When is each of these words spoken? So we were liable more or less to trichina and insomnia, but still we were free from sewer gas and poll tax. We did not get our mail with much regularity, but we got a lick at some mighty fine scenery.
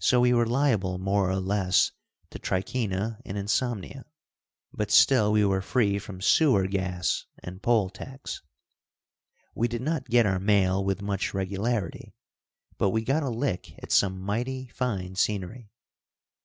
So 0.00 0.18
we 0.22 0.32
were 0.32 0.48
liable 0.48 0.98
more 0.98 1.30
or 1.30 1.36
less 1.38 1.92
to 2.30 2.40
trichina 2.40 3.20
and 3.24 3.38
insomnia, 3.38 4.04
but 4.72 4.90
still 4.90 5.30
we 5.30 5.44
were 5.44 5.60
free 5.62 6.00
from 6.00 6.20
sewer 6.20 6.66
gas 6.66 7.26
and 7.40 7.62
poll 7.62 7.88
tax. 7.88 8.42
We 9.54 9.68
did 9.68 9.82
not 9.82 10.06
get 10.10 10.26
our 10.26 10.40
mail 10.40 10.84
with 10.84 11.02
much 11.02 11.32
regularity, 11.32 12.16
but 12.78 12.90
we 12.90 13.04
got 13.04 13.22
a 13.22 13.30
lick 13.30 13.78
at 13.80 13.92
some 13.92 14.20
mighty 14.20 14.66
fine 14.66 15.14
scenery. 15.14 15.70